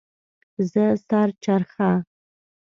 زه 0.71 0.85
سر 1.07 1.29
چرخه 1.43 1.91